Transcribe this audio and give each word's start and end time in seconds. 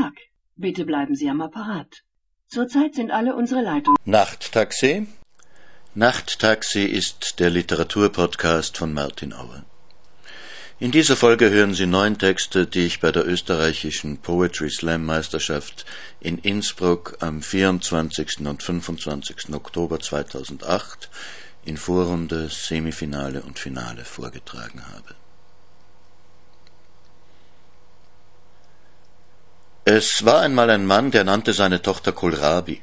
Tag. 0.00 0.14
Bitte 0.56 0.84
bleiben 0.84 1.14
Sie 1.14 1.28
am 1.28 1.40
Apparat. 1.40 2.02
Zurzeit 2.48 2.94
sind 2.94 3.10
alle 3.10 3.34
unsere 3.34 3.62
Leitungen. 3.62 3.96
Nachttaxi? 4.04 5.06
Nachttaxi 5.94 6.84
ist 6.84 7.38
der 7.38 7.50
Literaturpodcast 7.50 8.76
von 8.76 8.92
Martin 8.92 9.32
Auer. 9.32 9.64
In 10.80 10.90
dieser 10.90 11.16
Folge 11.16 11.50
hören 11.50 11.74
Sie 11.74 11.86
neun 11.86 12.18
Texte, 12.18 12.66
die 12.66 12.86
ich 12.86 13.00
bei 13.00 13.12
der 13.12 13.26
österreichischen 13.26 14.18
Poetry 14.18 14.70
Slam 14.70 15.04
Meisterschaft 15.04 15.86
in 16.20 16.38
Innsbruck 16.38 17.16
am 17.20 17.42
24. 17.42 18.40
und 18.40 18.62
25. 18.62 19.54
Oktober 19.54 20.00
2008 20.00 21.08
in 21.64 21.76
Vorrunde, 21.76 22.48
Semifinale 22.48 23.42
und 23.42 23.60
Finale 23.60 24.04
vorgetragen 24.04 24.82
habe. 24.92 25.14
Es 29.86 30.24
war 30.24 30.40
einmal 30.40 30.70
ein 30.70 30.86
Mann, 30.86 31.10
der 31.10 31.24
nannte 31.24 31.52
seine 31.52 31.82
Tochter 31.82 32.12
Kohlrabi. 32.12 32.82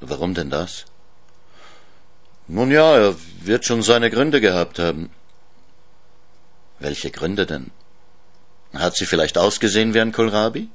Warum 0.00 0.34
denn 0.34 0.50
das? 0.50 0.86
Nun 2.48 2.72
ja, 2.72 2.96
er 2.96 3.14
wird 3.40 3.64
schon 3.64 3.82
seine 3.82 4.10
Gründe 4.10 4.40
gehabt 4.40 4.80
haben. 4.80 5.10
Welche 6.80 7.12
Gründe 7.12 7.46
denn? 7.46 7.70
Hat 8.74 8.96
sie 8.96 9.06
vielleicht 9.06 9.38
ausgesehen 9.38 9.94
wie 9.94 10.00
ein 10.00 10.10
Kohlrabi? 10.10 10.68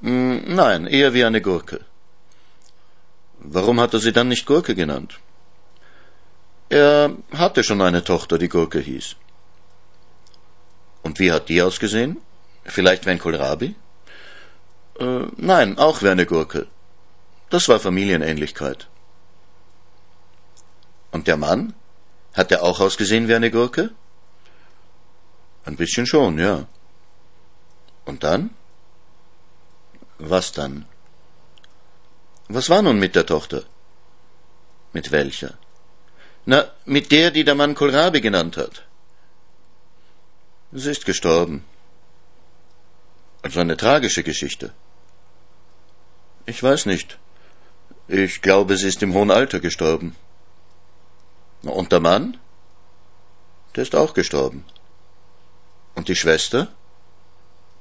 Hm, 0.00 0.54
nein, 0.54 0.86
eher 0.86 1.12
wie 1.12 1.24
eine 1.24 1.42
Gurke. 1.42 1.80
Warum 3.40 3.80
hat 3.80 3.94
er 3.94 4.00
sie 4.00 4.12
dann 4.12 4.28
nicht 4.28 4.46
Gurke 4.46 4.76
genannt? 4.76 5.18
Er 6.68 7.10
hatte 7.36 7.64
schon 7.64 7.82
eine 7.82 8.04
Tochter, 8.04 8.38
die 8.38 8.48
Gurke 8.48 8.78
hieß. 8.78 9.16
Und 11.02 11.18
wie 11.18 11.32
hat 11.32 11.48
die 11.48 11.60
ausgesehen? 11.62 12.18
Vielleicht 12.64 13.06
wie 13.06 13.10
ein 13.10 13.18
Kohlrabi? 13.18 13.74
Äh, 14.98 15.26
nein, 15.36 15.78
auch 15.78 16.02
wie 16.02 16.08
eine 16.08 16.26
Gurke. 16.26 16.66
Das 17.48 17.68
war 17.68 17.80
Familienähnlichkeit. 17.80 18.88
Und 21.10 21.26
der 21.26 21.36
Mann? 21.36 21.74
Hat 22.34 22.52
er 22.52 22.62
auch 22.62 22.80
ausgesehen 22.80 23.26
wie 23.28 23.34
eine 23.34 23.50
Gurke? 23.50 23.90
Ein 25.64 25.76
bisschen 25.76 26.06
schon, 26.06 26.38
ja. 26.38 26.66
Und 28.04 28.22
dann? 28.24 28.50
Was 30.18 30.52
dann? 30.52 30.86
Was 32.48 32.68
war 32.68 32.82
nun 32.82 32.98
mit 32.98 33.14
der 33.14 33.26
Tochter? 33.26 33.64
Mit 34.92 35.10
welcher? 35.12 35.54
Na, 36.46 36.64
mit 36.84 37.12
der, 37.12 37.30
die 37.30 37.44
der 37.44 37.54
Mann 37.54 37.74
Kohlrabi 37.74 38.20
genannt 38.20 38.56
hat. 38.56 38.84
Sie 40.72 40.90
ist 40.90 41.04
gestorben. 41.04 41.64
Also 43.42 43.60
eine 43.60 43.76
tragische 43.76 44.22
Geschichte. 44.22 44.72
Ich 46.46 46.62
weiß 46.62 46.86
nicht. 46.86 47.18
Ich 48.08 48.42
glaube, 48.42 48.76
sie 48.76 48.88
ist 48.88 49.02
im 49.02 49.14
hohen 49.14 49.30
Alter 49.30 49.60
gestorben. 49.60 50.16
Und 51.62 51.92
der 51.92 52.00
Mann? 52.00 52.36
Der 53.76 53.82
ist 53.82 53.94
auch 53.94 54.14
gestorben. 54.14 54.64
Und 55.94 56.08
die 56.08 56.16
Schwester? 56.16 56.68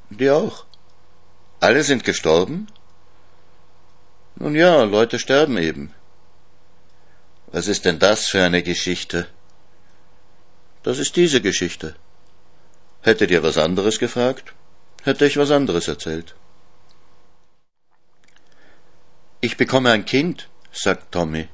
Die 0.10 0.30
auch. 0.30 0.66
Alle 1.60 1.84
sind 1.84 2.04
gestorben? 2.04 2.68
Nun 4.36 4.56
ja, 4.56 4.84
Leute 4.84 5.20
sterben 5.20 5.58
eben. 5.58 5.94
Was 7.48 7.68
ist 7.68 7.86
denn 7.86 8.00
das 8.00 8.28
für 8.28 8.44
eine 8.44 8.64
Geschichte? 8.64 9.28
Das 10.84 11.00
ist 11.00 11.16
diese 11.16 11.42
Geschichte. 11.42 11.96
Hättet 13.02 13.32
ihr 13.32 13.44
was 13.44 13.58
anderes 13.58 14.00
gefragt? 14.00 14.54
Hätte 15.04 15.26
ich 15.26 15.38
was 15.38 15.52
anderes 15.52 15.88
erzählt. 15.88 16.36
Ich 19.42 19.56
bekomme 19.58 19.92
ein 19.92 20.06
Kind, 20.06 20.50
sagt 20.72 21.12
Tommy. 21.12 21.48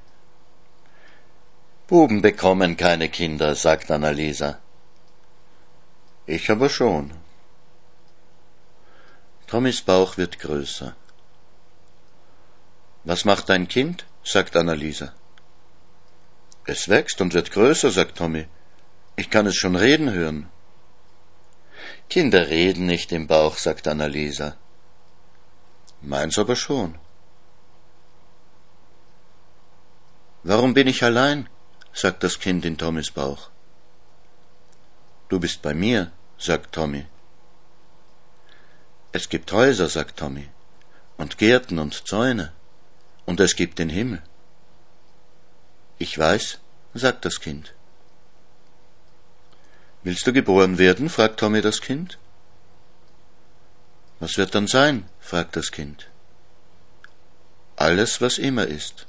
Buben 1.88 2.22
bekommen 2.22 2.78
keine 2.78 3.10
Kinder, 3.10 3.54
sagt 3.54 3.92
Annalisa. 3.92 4.60
Ich 6.26 6.50
aber 6.50 6.70
schon. 6.70 7.14
Tommys 9.46 9.82
Bauch 9.82 10.18
wird 10.18 10.40
größer. 10.40 10.96
Was 13.04 13.26
macht 13.26 13.50
dein 13.50 13.68
Kind? 13.68 14.06
sagt 14.24 14.56
Annalisa. 14.56 15.14
Es 16.66 16.90
wächst 16.90 17.22
und 17.22 17.36
wird 17.36 17.52
größer, 17.52 17.92
sagt 17.92 18.18
Tommy. 18.18 18.48
Ich 19.16 19.30
kann 19.30 19.46
es 19.46 19.56
schon 19.56 19.76
reden 19.76 20.12
hören. 20.12 20.50
Kinder 22.10 22.48
reden 22.48 22.86
nicht 22.86 23.12
im 23.12 23.28
Bauch, 23.28 23.58
sagt 23.58 23.88
Annalisa. 23.88 24.56
Meins 26.02 26.38
aber 26.38 26.56
schon. 26.56 26.98
Warum 30.44 30.74
bin 30.74 30.88
ich 30.88 31.04
allein? 31.04 31.50
sagt 31.92 32.24
das 32.24 32.40
Kind 32.40 32.66
in 32.66 32.78
Tommys 32.78 33.10
Bauch. 33.10 33.50
Du 35.30 35.40
bist 35.40 35.62
bei 35.62 35.74
mir, 35.74 36.12
sagt 36.38 36.76
Tommy. 36.76 37.06
Es 39.12 39.30
gibt 39.30 39.52
Häuser, 39.54 39.88
sagt 39.88 40.20
Tommy, 40.20 40.50
und 41.18 41.38
Gärten 41.38 41.80
und 41.80 42.08
Zäune, 42.08 42.52
und 43.26 43.40
es 43.40 43.56
gibt 43.56 43.80
den 43.80 43.90
Himmel. 43.90 44.22
Ich 45.98 46.20
weiß, 46.20 46.60
sagt 46.94 47.26
das 47.26 47.40
Kind. 47.40 47.74
Willst 50.06 50.28
du 50.28 50.34
geboren 50.34 50.78
werden? 50.78 51.10
fragt 51.10 51.40
Tommy 51.40 51.62
das 51.62 51.82
Kind. 51.82 52.20
Was 54.20 54.38
wird 54.38 54.54
dann 54.54 54.68
sein? 54.68 55.10
fragt 55.20 55.56
das 55.56 55.72
Kind. 55.72 56.12
Alles, 57.76 58.22
was 58.22 58.38
immer 58.38 58.68
ist. 58.68 59.08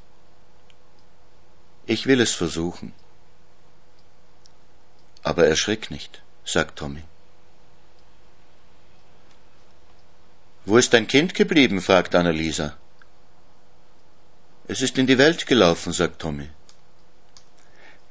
Ich 1.84 2.07
will 2.07 2.19
es 2.23 2.34
versuchen. 2.34 2.95
Aber 5.23 5.47
erschrick 5.47 5.91
nicht, 5.91 6.23
sagt 6.47 6.79
Tommy. 6.79 7.05
Wo 10.65 10.78
ist 10.78 10.95
dein 10.95 11.07
Kind 11.07 11.34
geblieben? 11.34 11.83
fragt 11.83 12.15
Annalisa. 12.15 12.75
Es 14.67 14.81
ist 14.81 14.97
in 14.97 15.07
die 15.07 15.19
Welt 15.19 15.47
gelaufen, 15.47 15.93
sagt 15.93 16.23
Tommy. 16.23 16.49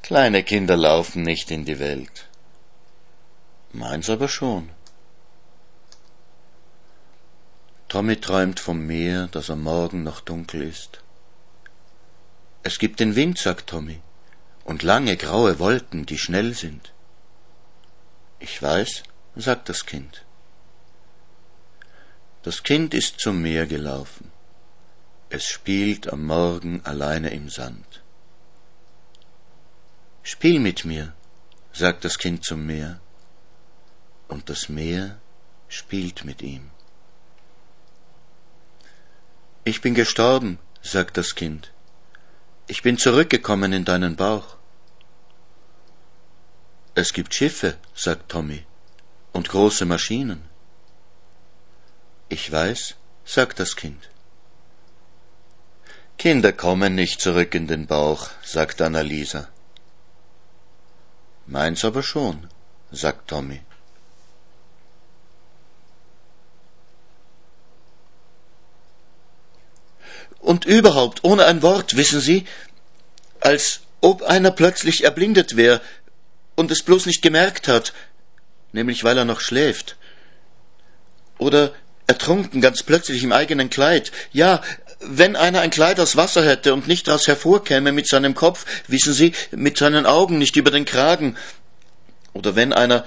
Kleine 0.04 0.44
Kinder 0.44 0.78
laufen 0.78 1.24
nicht 1.24 1.50
in 1.50 1.66
die 1.66 1.80
Welt. 1.80 2.28
Meins 3.76 4.10
aber 4.10 4.30
schon. 4.30 4.70
Tommy 7.90 8.16
träumt 8.16 8.62
vom 8.62 8.86
Meer, 8.86 9.28
das 9.28 9.50
am 9.50 9.64
Morgen 9.64 10.02
noch 10.02 10.22
dunkel 10.22 10.62
ist. 10.62 11.02
Es 12.64 12.80
gibt 12.80 13.02
den 13.02 13.18
Wind, 13.18 13.38
sagt 13.38 13.68
Tommy, 13.68 14.00
und 14.64 14.82
lange 14.82 15.18
graue 15.18 15.60
Wolken, 15.60 16.06
die 16.06 16.18
schnell 16.18 16.54
sind. 16.54 16.94
Ich 18.40 18.62
weiß, 18.62 19.04
sagt 19.36 19.68
das 19.68 19.86
Kind. 19.86 20.24
Das 22.44 22.64
Kind 22.64 22.94
ist 22.94 23.20
zum 23.20 23.42
Meer 23.42 23.68
gelaufen. 23.68 24.32
Es 25.30 25.44
spielt 25.44 26.14
am 26.14 26.26
Morgen 26.26 26.80
alleine 26.86 27.32
im 27.32 27.50
Sand. 27.50 28.02
Spiel 30.24 30.62
mit 30.62 30.86
mir, 30.86 31.14
sagt 31.74 32.06
das 32.06 32.18
Kind 32.18 32.46
zum 32.46 32.66
Meer 32.66 33.02
und 34.28 34.50
das 34.50 34.70
Meer 34.70 35.20
spielt 35.68 36.26
mit 36.26 36.42
ihm. 36.42 36.70
Ich 39.64 39.82
bin 39.82 39.96
gestorben, 39.96 40.60
sagt 40.82 41.18
das 41.18 41.34
Kind. 41.36 41.72
Ich 42.68 42.84
bin 42.84 42.98
zurückgekommen 42.98 43.74
in 43.74 43.86
deinen 43.86 44.16
Bauch. 44.16 44.58
Es 46.94 47.14
gibt 47.14 47.34
Schiffe, 47.34 47.78
sagt 47.94 48.30
Tommy, 48.30 48.66
und 49.34 49.50
große 49.50 49.86
Maschinen. 49.86 50.44
Ich 52.30 52.52
weiß, 52.52 52.96
sagt 53.26 53.60
das 53.60 53.76
Kind. 53.76 54.10
Kinder 56.18 56.54
kommen 56.54 56.96
nicht 56.96 57.20
zurück 57.20 57.54
in 57.56 57.68
den 57.68 57.88
Bauch, 57.88 58.30
sagt 58.44 58.82
Annalisa. 58.82 59.50
Meins 61.48 61.84
aber 61.84 62.04
schon, 62.04 62.48
sagt 62.92 63.28
Tommy. 63.28 63.62
Und 70.46 70.66
überhaupt, 70.66 71.24
ohne 71.24 71.46
ein 71.46 71.64
Wort, 71.64 71.98
wissen 71.98 72.20
Sie, 72.20 72.46
als 73.42 73.80
ob 74.00 74.22
einer 74.22 74.52
plötzlich 74.52 75.04
erblindet 75.04 75.56
wäre 75.56 75.82
und 76.54 76.70
es 76.70 76.84
bloß 76.84 77.08
nicht 77.08 77.24
gemerkt 77.24 77.68
hat, 77.68 77.94
nämlich 78.72 79.04
weil 79.04 79.18
er 79.18 79.26
noch 79.26 79.42
schläft. 79.42 79.96
Oder 81.40 81.74
ertrunken 82.06 82.62
ganz 82.62 82.84
plötzlich 82.84 83.24
im 83.24 83.32
eigenen 83.32 83.72
Kleid. 83.72 84.12
Ja, 84.34 84.62
wenn 85.00 85.36
einer 85.36 85.62
ein 85.62 85.72
Kleid 85.72 86.00
aus 86.00 86.16
Wasser 86.16 86.46
hätte 86.46 86.76
und 86.76 86.88
nicht 86.88 87.08
daraus 87.08 87.28
hervorkäme 87.28 87.92
mit 87.92 88.08
seinem 88.08 88.36
Kopf, 88.36 88.68
wissen 88.88 89.14
Sie, 89.14 89.34
mit 89.50 89.80
seinen 89.80 90.06
Augen 90.06 90.38
nicht 90.38 90.58
über 90.58 90.70
den 90.70 90.86
Kragen. 90.86 91.38
Oder 92.34 92.56
wenn 92.56 92.72
einer 92.72 93.04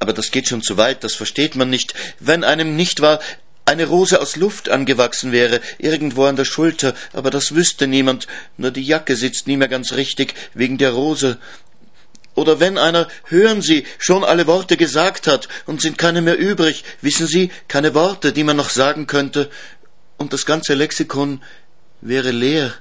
Aber 0.00 0.14
das 0.14 0.30
geht 0.30 0.48
schon 0.48 0.62
zu 0.62 0.78
weit, 0.78 1.04
das 1.04 1.14
versteht 1.14 1.54
man 1.54 1.68
nicht. 1.68 1.92
Wenn 2.18 2.44
einem 2.44 2.76
nicht 2.76 3.02
wahr 3.02 3.20
eine 3.68 3.86
Rose 3.86 4.20
aus 4.20 4.36
Luft 4.36 4.70
angewachsen 4.70 5.30
wäre, 5.30 5.60
irgendwo 5.78 6.24
an 6.24 6.36
der 6.36 6.46
Schulter, 6.46 6.94
aber 7.12 7.30
das 7.30 7.54
wüsste 7.54 7.86
niemand, 7.86 8.26
nur 8.56 8.70
die 8.70 8.82
Jacke 8.82 9.14
sitzt 9.14 9.46
nie 9.46 9.58
mehr 9.58 9.68
ganz 9.68 9.92
richtig, 9.92 10.34
wegen 10.54 10.78
der 10.78 10.92
Rose. 10.92 11.36
Oder 12.34 12.60
wenn 12.60 12.78
einer, 12.78 13.08
hören 13.26 13.60
Sie, 13.60 13.84
schon 13.98 14.24
alle 14.24 14.46
Worte 14.46 14.76
gesagt 14.76 15.26
hat 15.26 15.48
und 15.66 15.82
sind 15.82 15.98
keine 15.98 16.22
mehr 16.22 16.38
übrig, 16.38 16.82
wissen 17.02 17.26
Sie, 17.26 17.50
keine 17.68 17.94
Worte, 17.94 18.32
die 18.32 18.44
man 18.44 18.56
noch 18.56 18.70
sagen 18.70 19.06
könnte, 19.06 19.50
und 20.16 20.32
das 20.32 20.46
ganze 20.46 20.74
Lexikon 20.74 21.42
wäre 22.00 22.30
leer. 22.30 22.72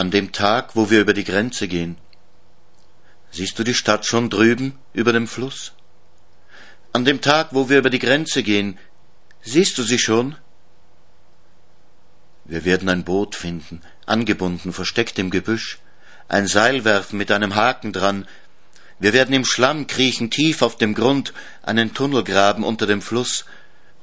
An 0.00 0.10
dem 0.10 0.32
Tag, 0.32 0.76
wo 0.76 0.88
wir 0.88 1.02
über 1.02 1.12
die 1.12 1.24
Grenze 1.24 1.68
gehen. 1.68 1.98
Siehst 3.30 3.58
du 3.58 3.64
die 3.64 3.74
Stadt 3.74 4.06
schon 4.06 4.30
drüben 4.30 4.78
über 4.94 5.12
dem 5.12 5.28
Fluss? 5.28 5.74
An 6.94 7.04
dem 7.04 7.20
Tag, 7.20 7.48
wo 7.52 7.68
wir 7.68 7.78
über 7.78 7.90
die 7.90 7.98
Grenze 7.98 8.42
gehen, 8.42 8.78
siehst 9.42 9.76
du 9.76 9.82
sie 9.82 9.98
schon? 9.98 10.36
Wir 12.46 12.64
werden 12.64 12.88
ein 12.88 13.04
Boot 13.04 13.36
finden, 13.36 13.82
angebunden, 14.06 14.72
versteckt 14.72 15.18
im 15.18 15.30
Gebüsch, 15.30 15.78
ein 16.28 16.46
Seil 16.46 16.86
werfen 16.86 17.18
mit 17.18 17.30
einem 17.30 17.54
Haken 17.54 17.92
dran, 17.92 18.26
wir 19.00 19.12
werden 19.12 19.34
im 19.34 19.44
Schlamm 19.44 19.86
kriechen, 19.86 20.30
tief 20.30 20.62
auf 20.62 20.76
dem 20.76 20.94
Grund, 20.94 21.34
einen 21.62 21.92
Tunnel 21.92 22.24
graben 22.24 22.64
unter 22.64 22.86
dem 22.86 23.02
Fluss, 23.02 23.44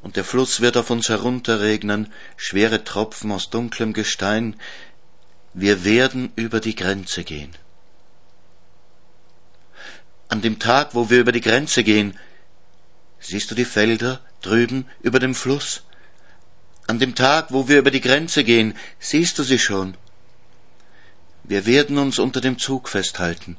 und 0.01 0.15
der 0.15 0.23
Fluss 0.23 0.61
wird 0.61 0.77
auf 0.77 0.91
uns 0.91 1.09
herunterregnen, 1.09 2.13
schwere 2.35 2.83
Tropfen 2.83 3.31
aus 3.31 3.49
dunklem 3.49 3.93
Gestein, 3.93 4.55
wir 5.59 5.83
werden 5.83 6.31
über 6.35 6.59
die 6.59 6.75
Grenze 6.75 7.23
gehen. 7.23 7.51
An 10.29 10.43
dem 10.43 10.59
Tag, 10.59 10.93
wo 10.93 11.09
wir 11.09 11.19
über 11.19 11.31
die 11.31 11.41
Grenze 11.41 11.83
gehen, 11.83 12.15
siehst 13.19 13.49
du 13.49 13.55
die 13.55 13.65
Felder 13.65 14.19
drüben 14.43 14.85
über 15.01 15.17
dem 15.17 15.33
Fluss? 15.33 15.81
An 16.85 16.99
dem 16.99 17.15
Tag, 17.15 17.47
wo 17.49 17.67
wir 17.67 17.79
über 17.79 17.89
die 17.89 18.01
Grenze 18.01 18.43
gehen, 18.43 18.75
siehst 18.99 19.39
du 19.39 19.43
sie 19.43 19.57
schon? 19.57 19.97
Wir 21.43 21.65
werden 21.65 21.97
uns 21.97 22.19
unter 22.19 22.39
dem 22.39 22.59
Zug 22.59 22.87
festhalten, 22.87 23.57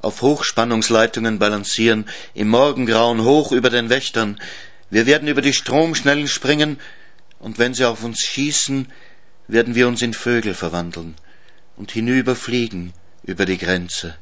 auf 0.00 0.22
Hochspannungsleitungen 0.22 1.38
balancieren, 1.38 2.08
im 2.32 2.48
Morgengrauen 2.48 3.22
hoch 3.22 3.52
über 3.52 3.68
den 3.68 3.90
Wächtern. 3.90 4.40
Wir 4.88 5.04
werden 5.04 5.28
über 5.28 5.42
die 5.42 5.52
Stromschnellen 5.52 6.26
springen, 6.26 6.80
und 7.38 7.58
wenn 7.58 7.74
sie 7.74 7.84
auf 7.84 8.02
uns 8.02 8.20
schießen, 8.20 8.90
werden 9.46 9.74
wir 9.74 9.88
uns 9.88 10.00
in 10.00 10.14
Vögel 10.14 10.54
verwandeln 10.54 11.16
und 11.76 11.90
hinüberfliegen 11.92 12.92
über 13.22 13.46
die 13.46 13.58
Grenze, 13.58 14.16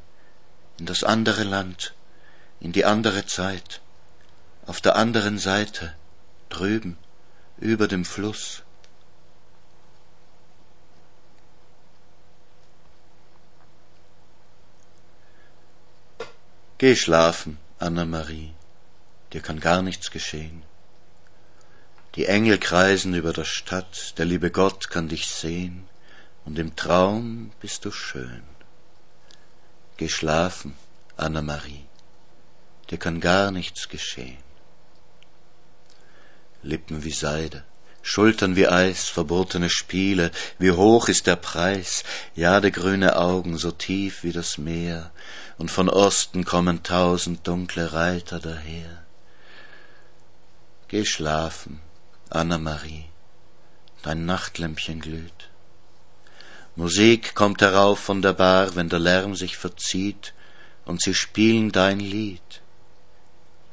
in 0.79 0.85
das 0.85 1.03
andere 1.03 1.43
Land, 1.43 1.93
in 2.59 2.71
die 2.71 2.85
andere 2.85 3.25
Zeit, 3.25 3.81
auf 4.65 4.81
der 4.81 4.95
anderen 4.95 5.37
Seite, 5.37 5.93
drüben, 6.49 6.97
über 7.57 7.87
dem 7.87 8.05
Fluss. 8.05 8.63
Geh 16.77 16.95
schlafen, 16.95 17.59
Anna-Marie, 17.79 18.53
dir 19.31 19.41
kann 19.41 19.59
gar 19.59 19.81
nichts 19.81 20.11
geschehen. 20.11 20.63
Die 22.15 22.25
Engel 22.25 22.57
kreisen 22.57 23.13
über 23.13 23.33
der 23.33 23.45
Stadt, 23.45 24.17
der 24.17 24.25
liebe 24.25 24.51
Gott 24.51 24.89
kann 24.89 25.07
dich 25.07 25.27
sehen, 25.27 25.87
und 26.45 26.59
im 26.59 26.75
Traum 26.75 27.51
bist 27.59 27.85
du 27.85 27.91
schön. 27.91 28.43
Geh 29.97 30.09
schlafen, 30.09 30.75
Anna-Marie, 31.17 31.85
dir 32.89 32.97
kann 32.97 33.19
gar 33.19 33.51
nichts 33.51 33.89
geschehen. 33.89 34.43
Lippen 36.61 37.03
wie 37.03 37.11
Seide, 37.11 37.63
Schultern 38.01 38.57
wie 38.57 38.67
Eis, 38.67 39.07
verbotene 39.07 39.69
Spiele, 39.69 40.31
wie 40.59 40.71
hoch 40.71 41.07
ist 41.07 41.27
der 41.27 41.37
Preis, 41.37 42.03
jadegrüne 42.35 43.15
Augen 43.15 43.57
so 43.57 43.71
tief 43.71 44.23
wie 44.23 44.33
das 44.33 44.57
Meer, 44.57 45.11
und 45.57 45.71
von 45.71 45.89
Osten 45.89 46.43
kommen 46.43 46.83
tausend 46.83 47.47
dunkle 47.47 47.93
Reiter 47.93 48.39
daher. 48.39 49.03
Geh 50.89 51.05
schlafen, 51.05 51.79
Anna-Marie, 52.29 53.05
dein 54.01 54.25
Nachtlämpchen 54.25 54.99
glüht. 54.99 55.49
Musik 56.75 57.35
kommt 57.35 57.61
herauf 57.61 57.99
von 57.99 58.23
der 58.23 58.33
Bar, 58.33 58.75
wenn 58.75 58.89
der 58.89 58.97
Lärm 58.97 59.35
sich 59.35 59.57
verzieht, 59.57 60.33
und 60.85 61.03
sie 61.03 61.13
spielen 61.13 61.71
dein 61.71 61.99
Lied. 61.99 62.61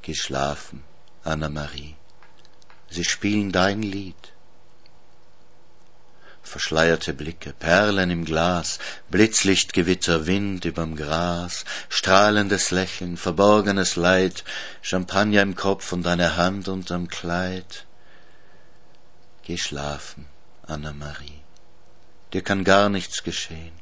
Geh 0.03 0.15
schlafen, 0.15 0.85
Anna-Marie, 1.25 1.97
sie 2.91 3.05
spielen 3.05 3.53
dein 3.53 3.83
Lied. 3.83 4.35
Verschleierte 6.43 7.15
Blicke, 7.15 7.55
Perlen 7.55 8.11
im 8.11 8.27
Glas, 8.27 8.79
Blitzlichtgewitter, 9.11 10.27
Wind 10.27 10.67
überm 10.67 10.95
Gras, 10.95 11.65
strahlendes 11.89 12.71
Lächeln, 12.71 13.17
verborgenes 13.17 13.97
Leid, 13.97 14.45
Champagner 14.83 15.41
im 15.41 15.55
Kopf 15.55 15.93
und 15.93 16.07
eine 16.07 16.37
Hand 16.37 16.69
unterm 16.69 17.09
Kleid. 17.09 17.87
Geh 19.43 19.57
schlafen, 19.57 20.27
Anna-Marie 20.67 21.40
dir 22.33 22.43
kann 22.43 22.65
gar 22.65 22.89
nichts 22.89 23.23
geschehen. 23.23 23.73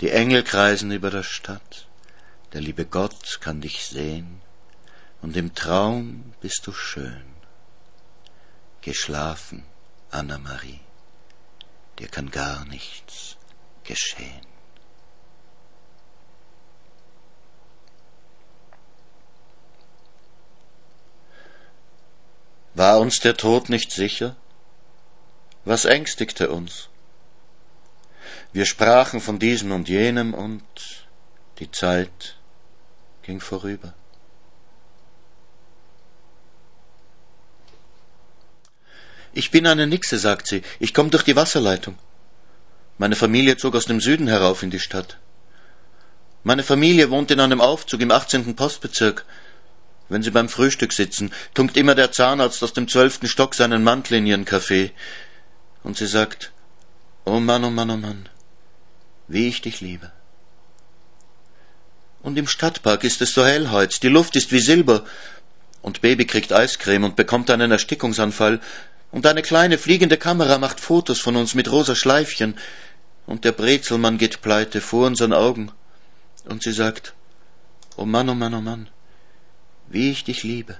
Die 0.00 0.10
Engel 0.10 0.42
kreisen 0.42 0.90
über 0.90 1.10
der 1.10 1.22
Stadt, 1.22 1.86
der 2.52 2.60
liebe 2.60 2.84
Gott 2.84 3.40
kann 3.40 3.60
dich 3.60 3.86
sehen, 3.86 4.42
und 5.22 5.36
im 5.36 5.54
Traum 5.54 6.34
bist 6.40 6.66
du 6.66 6.72
schön. 6.72 7.24
Geschlafen, 8.82 9.64
Anna-Marie, 10.10 10.80
dir 11.98 12.08
kann 12.08 12.30
gar 12.30 12.64
nichts 12.66 13.36
geschehen. 13.84 14.46
War 22.74 22.98
uns 22.98 23.20
der 23.20 23.36
Tod 23.36 23.70
nicht 23.70 23.90
sicher? 23.90 24.36
Was 25.64 25.86
ängstigte 25.86 26.50
uns? 26.50 26.90
Wir 28.52 28.64
sprachen 28.64 29.20
von 29.20 29.38
diesem 29.38 29.72
und 29.72 29.88
jenem 29.88 30.34
und 30.34 30.62
die 31.58 31.70
Zeit 31.70 32.36
ging 33.22 33.40
vorüber. 33.40 33.94
Ich 39.32 39.50
bin 39.50 39.66
eine 39.66 39.86
Nixe, 39.86 40.18
sagt 40.18 40.46
sie. 40.46 40.62
Ich 40.78 40.94
komme 40.94 41.10
durch 41.10 41.22
die 41.22 41.36
Wasserleitung. 41.36 41.98
Meine 42.96 43.16
Familie 43.16 43.58
zog 43.58 43.74
aus 43.74 43.84
dem 43.84 44.00
Süden 44.00 44.28
herauf 44.28 44.62
in 44.62 44.70
die 44.70 44.80
Stadt. 44.80 45.18
Meine 46.42 46.62
Familie 46.62 47.10
wohnt 47.10 47.30
in 47.30 47.40
einem 47.40 47.60
Aufzug 47.60 48.00
im 48.00 48.10
18. 48.10 48.56
Postbezirk. 48.56 49.26
Wenn 50.08 50.22
sie 50.22 50.30
beim 50.30 50.48
Frühstück 50.48 50.92
sitzen, 50.92 51.32
tunkt 51.52 51.76
immer 51.76 51.94
der 51.94 52.12
Zahnarzt 52.12 52.62
aus 52.62 52.72
dem 52.72 52.88
zwölften 52.88 53.26
Stock 53.26 53.54
seinen 53.54 53.82
Mantel 53.82 54.18
in 54.18 54.26
ihren 54.26 54.44
Kaffee. 54.44 54.92
Und 55.82 55.98
sie 55.98 56.06
sagt, 56.06 56.52
Oh 57.26 57.40
Mann, 57.40 57.64
oh 57.64 57.70
Mann, 57.70 57.90
oh 57.90 57.96
Mann, 57.96 58.28
wie 59.28 59.48
ich 59.48 59.60
dich 59.60 59.80
liebe. 59.80 60.12
Und 62.22 62.36
im 62.38 62.48
Stadtpark 62.48 63.04
ist 63.04 63.22
es 63.22 63.32
so 63.32 63.44
hell 63.44 63.70
heut, 63.70 64.02
die 64.02 64.08
Luft 64.08 64.36
ist 64.36 64.52
wie 64.52 64.58
Silber, 64.58 65.04
und 65.82 66.00
Baby 66.00 66.26
kriegt 66.26 66.52
Eiscreme 66.52 67.04
und 67.04 67.16
bekommt 67.16 67.50
einen 67.50 67.70
Erstickungsanfall, 67.70 68.60
und 69.12 69.26
eine 69.26 69.42
kleine 69.42 69.78
fliegende 69.78 70.16
Kamera 70.16 70.58
macht 70.58 70.80
Fotos 70.80 71.20
von 71.20 71.36
uns 71.36 71.54
mit 71.54 71.70
rosa 71.70 71.94
Schleifchen, 71.94 72.58
und 73.26 73.44
der 73.44 73.52
Brezelmann 73.52 74.18
geht 74.18 74.42
pleite 74.42 74.80
vor 74.80 75.06
unseren 75.06 75.32
Augen, 75.32 75.70
und 76.44 76.62
sie 76.62 76.72
sagt, 76.72 77.14
Oh 77.96 78.04
Mann, 78.04 78.28
oh 78.28 78.34
Mann, 78.34 78.54
oh 78.54 78.60
Mann, 78.60 78.88
wie 79.88 80.10
ich 80.10 80.24
dich 80.24 80.42
liebe. 80.42 80.76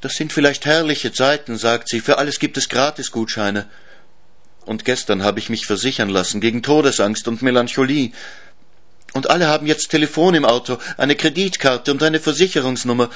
Das 0.00 0.14
sind 0.14 0.32
vielleicht 0.32 0.66
herrliche 0.66 1.12
Zeiten, 1.12 1.56
sagt 1.56 1.88
sie, 1.88 2.00
für 2.00 2.18
alles 2.18 2.38
gibt 2.38 2.56
es 2.56 2.68
Gratisgutscheine 2.68 3.66
und 4.66 4.84
gestern 4.84 5.22
habe 5.22 5.38
ich 5.38 5.48
mich 5.48 5.66
versichern 5.66 6.08
lassen 6.08 6.40
gegen 6.40 6.62
Todesangst 6.62 7.28
und 7.28 7.40
Melancholie. 7.40 8.10
Und 9.14 9.30
alle 9.30 9.46
haben 9.46 9.66
jetzt 9.66 9.90
Telefon 9.90 10.34
im 10.34 10.44
Auto, 10.44 10.78
eine 10.98 11.14
Kreditkarte 11.14 11.92
und 11.92 12.02
eine 12.02 12.20
Versicherungsnummer. 12.20 13.08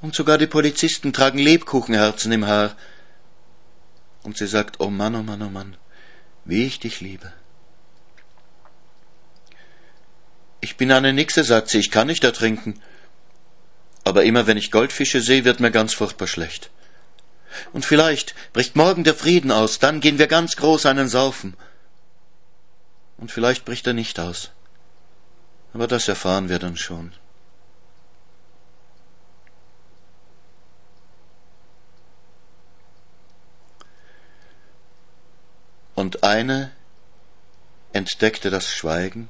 Und 0.00 0.14
sogar 0.14 0.38
die 0.38 0.46
Polizisten 0.46 1.12
tragen 1.12 1.38
Lebkuchenherzen 1.38 2.32
im 2.32 2.46
Haar. 2.46 2.74
Und 4.22 4.38
sie 4.38 4.46
sagt, 4.46 4.80
oh 4.80 4.88
Mann, 4.88 5.14
oh 5.14 5.22
Mann, 5.22 5.42
oh 5.42 5.50
Mann, 5.50 5.76
wie 6.44 6.64
ich 6.64 6.80
dich 6.80 7.00
liebe. 7.00 7.32
Ich 10.60 10.76
bin 10.76 10.90
eine 10.90 11.12
Nixe, 11.12 11.44
sagt 11.44 11.68
sie, 11.68 11.78
ich 11.78 11.90
kann 11.90 12.06
nicht 12.06 12.24
ertrinken. 12.24 12.80
Aber 14.04 14.24
immer 14.24 14.46
wenn 14.46 14.56
ich 14.56 14.70
Goldfische 14.70 15.20
sehe, 15.20 15.44
wird 15.44 15.60
mir 15.60 15.70
ganz 15.70 15.92
furchtbar 15.92 16.26
schlecht. 16.26 16.70
Und 17.72 17.84
vielleicht 17.84 18.34
bricht 18.52 18.76
morgen 18.76 19.04
der 19.04 19.14
Frieden 19.14 19.50
aus, 19.50 19.78
dann 19.78 20.00
gehen 20.00 20.18
wir 20.18 20.26
ganz 20.26 20.56
groß 20.56 20.86
einen 20.86 21.08
saufen. 21.08 21.56
Und 23.18 23.30
vielleicht 23.30 23.64
bricht 23.64 23.86
er 23.86 23.92
nicht 23.92 24.18
aus. 24.18 24.50
Aber 25.74 25.86
das 25.86 26.08
erfahren 26.08 26.48
wir 26.48 26.58
dann 26.58 26.76
schon. 26.76 27.12
Und 35.94 36.24
eine 36.24 36.72
entdeckte 37.92 38.50
das 38.50 38.74
Schweigen 38.74 39.28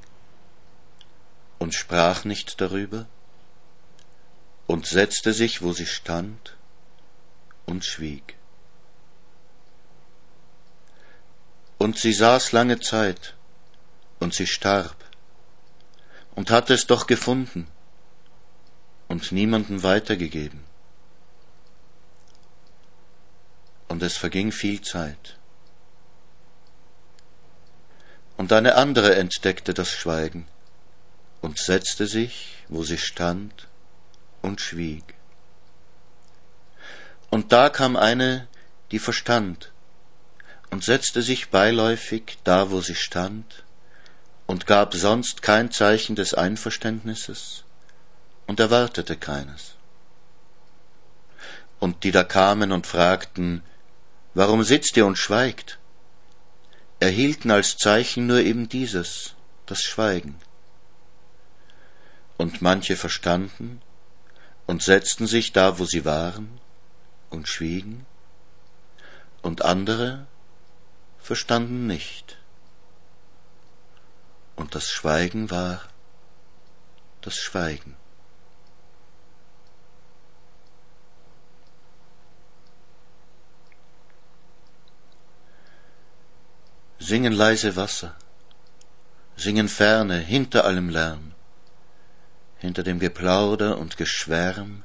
und 1.59 1.75
sprach 1.75 2.25
nicht 2.25 2.61
darüber 2.61 3.07
und 4.67 4.87
setzte 4.87 5.33
sich, 5.33 5.63
wo 5.63 5.73
sie 5.73 5.87
stand, 5.87 6.57
und 7.67 7.85
schwieg. 7.85 8.37
Und 11.79 11.99
sie 11.99 12.13
saß 12.13 12.53
lange 12.53 12.81
Zeit, 12.81 13.35
und 14.21 14.35
sie 14.35 14.47
starb, 14.47 14.97
und 16.35 16.51
hatte 16.51 16.75
es 16.75 16.87
doch 16.87 17.07
gefunden 17.07 17.67
und 19.09 19.33
niemanden 19.33 19.83
weitergegeben. 19.83 20.65
Und 23.89 24.03
es 24.03 24.17
verging 24.17 24.53
viel 24.53 24.81
Zeit. 24.81 25.39
Und 28.37 28.53
eine 28.53 28.77
andere 28.77 29.17
entdeckte 29.17 29.75
das 29.75 29.91
Schweigen 29.91 30.47
und 31.43 31.59
setzte 31.59 32.07
sich, 32.07 32.57
wo 32.69 32.85
sie 32.85 32.99
stand, 32.99 33.69
und 34.41 34.61
schwieg. 34.61 35.12
Und 37.33 37.51
da 37.51 37.71
kam 37.71 37.97
eine, 37.97 38.47
die 38.91 38.99
verstand, 38.99 39.73
und 40.71 40.85
setzte 40.85 41.23
sich 41.23 41.49
beiläufig 41.49 42.37
da, 42.45 42.71
wo 42.71 42.83
sie 42.83 42.95
stand, 42.95 43.65
und 44.47 44.67
gab 44.67 44.93
sonst 44.93 45.41
kein 45.41 45.71
Zeichen 45.71 46.15
des 46.15 46.35
Einverständnisses 46.35 47.65
und 48.47 48.61
erwartete 48.61 49.17
keines. 49.17 49.77
Und 51.81 52.05
die 52.05 52.11
da 52.11 52.23
kamen 52.23 52.71
und 52.71 52.87
fragten, 52.87 53.63
warum 54.35 54.63
sitzt 54.63 54.99
ihr 54.99 55.07
und 55.07 55.17
schweigt? 55.17 55.79
erhielten 57.01 57.51
als 57.51 57.79
Zeichen 57.79 58.27
nur 58.27 58.41
eben 58.41 58.69
dieses, 58.69 59.33
das 59.65 59.81
Schweigen. 59.81 60.39
Und 62.37 62.61
manche 62.61 62.95
verstanden 62.95 63.81
und 64.67 64.83
setzten 64.83 65.27
sich 65.27 65.55
da, 65.55 65.79
wo 65.79 65.87
sie 65.87 66.05
waren, 66.05 66.61
und 67.33 67.49
schwiegen, 67.49 68.07
und 69.43 69.65
andere 69.65 70.27
verstanden 71.19 71.87
nicht. 71.87 72.39
Und 74.55 74.75
das 74.75 74.91
Schweigen 74.91 75.51
war 75.51 75.83
das 77.23 77.37
Schweigen. 77.37 77.97
singen 87.03 87.33
leise 87.33 87.75
Wasser, 87.77 88.15
singen 89.37 89.69
ferne 89.69 90.19
hinter 90.19 90.65
allem 90.65 90.89
Lärm, 90.89 91.33
hinter 92.59 92.85
dem 92.85 93.01
Geplauder 93.01 93.77
und 93.79 93.97
Geschwärm, 93.97 94.85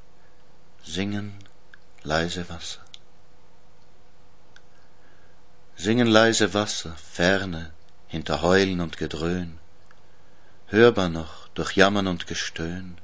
singen 0.84 1.47
leise 2.04 2.48
Wasser. 2.50 2.82
Singen 5.76 6.08
leise 6.08 6.54
Wasser, 6.54 6.96
ferne, 6.96 7.72
hinter 8.08 8.42
Heulen 8.42 8.82
und 8.82 8.98
Gedröhn, 8.98 9.60
hörbar 10.68 11.10
noch 11.10 11.48
durch 11.50 11.74
Jammern 11.74 12.08
und 12.08 12.28
Gestöhn, 12.28 12.98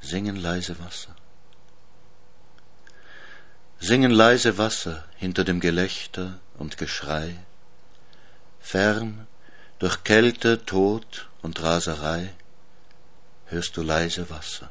singen 0.00 0.36
leise 0.36 0.78
Wasser. 0.78 1.14
Singen 3.80 4.12
leise 4.12 4.56
Wasser 4.56 5.04
hinter 5.16 5.44
dem 5.44 5.60
Gelächter 5.60 6.38
und 6.58 6.78
Geschrei, 6.78 7.36
Fern, 8.60 9.26
durch 9.78 10.04
Kälte, 10.04 10.64
Tod 10.64 11.28
und 11.42 11.62
Raserei, 11.62 12.32
hörst 13.46 13.76
du 13.76 13.82
leise 13.82 14.30
Wasser. 14.30 14.70